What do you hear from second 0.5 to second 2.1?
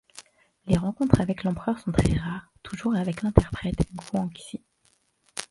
Les rencontres avec l'empereur sont